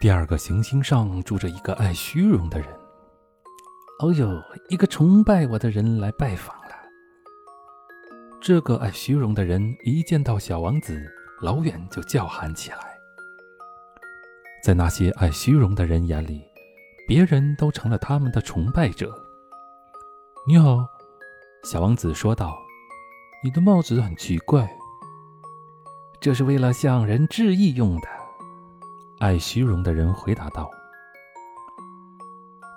[0.00, 2.68] 第二个行星上住着一个爱虚荣的人。
[3.98, 6.74] 哦呦，一个崇拜我的人来拜访了。
[8.40, 10.98] 这个爱虚荣的人一见到小王子，
[11.42, 12.78] 老远就叫喊起来。
[14.64, 16.42] 在那些爱虚荣的人眼里，
[17.06, 19.12] 别人都成了他们的崇拜者。
[20.46, 20.78] 你好，
[21.64, 22.56] 小王子说道
[23.44, 24.66] ：“你的帽子很奇怪，
[26.22, 28.08] 这是为了向人致意用的。”
[29.20, 30.70] 爱虚荣的人回答道。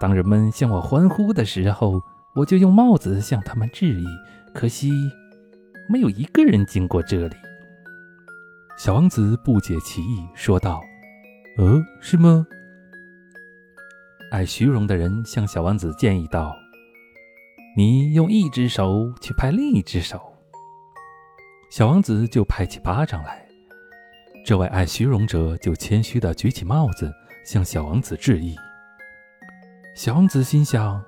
[0.00, 2.02] 当人们向我欢呼的时候，
[2.34, 4.06] 我就用帽子向他们致意。
[4.54, 4.90] 可惜，
[5.86, 7.36] 没有一个人经过这里。
[8.78, 10.80] 小王子不解其意，说道
[11.58, 12.46] ：“呃，是吗？”
[14.32, 16.56] 爱虚荣的人向小王子建议道
[17.76, 20.18] ：“你用一只手去拍另一只手。”
[21.68, 23.46] 小王子就拍起巴掌来。
[24.44, 27.12] 这位爱虚荣者就谦虚地举起帽子，
[27.44, 28.56] 向小王子致意。
[29.94, 31.02] 小王子心想：“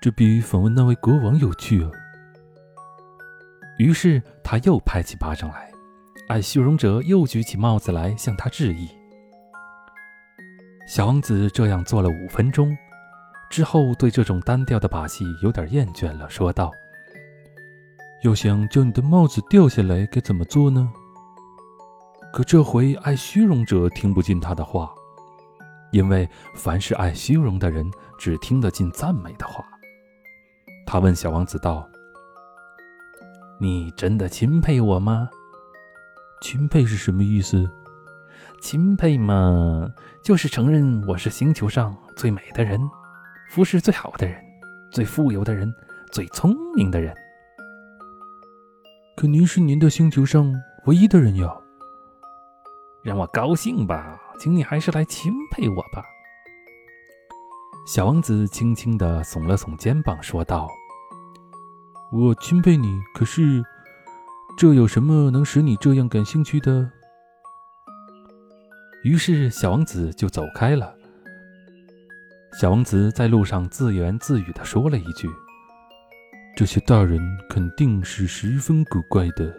[0.00, 1.90] 这比访问那位国王有趣啊。”
[3.78, 5.70] 于是他又拍起巴掌来，
[6.28, 8.88] 爱虚荣者又举起帽子来向他致意。
[10.86, 12.76] 小王子这样做了五分钟，
[13.50, 16.72] 之后对这种单调的把戏有点厌倦了，说道
[18.24, 20.90] ：“要想叫你的帽子掉下来，该怎么做呢？”
[22.34, 24.92] 可这回爱虚荣者听不进他的话。
[25.92, 29.64] 因为凡是爱虚荣的人，只听得进赞美的话。
[30.84, 31.88] 他问小王子道
[33.60, 35.30] ：“你真的钦佩我吗？
[36.42, 37.70] 钦佩是什么意思？
[38.60, 39.88] 钦佩嘛，
[40.20, 42.80] 就是承认我是星球上最美的人，
[43.48, 44.42] 肤色最好的人，
[44.90, 45.72] 最富有的人，
[46.10, 47.14] 最聪明的人。
[49.16, 50.52] 可您是您的星球上
[50.86, 51.60] 唯一的人呀。
[53.04, 56.04] 让我高兴吧。”请你还是来钦佩我吧。”
[57.86, 60.68] 小王子轻轻地耸了耸肩膀，说道
[62.10, 63.62] ：“我钦佩你，可是
[64.58, 66.90] 这有什么能使你这样感兴趣的？”
[69.04, 70.96] 于是，小王子就走开了。
[72.58, 75.28] 小王子在路上自言自语地说了一句
[76.56, 79.54] ：“这些大人肯定是十分古怪的。”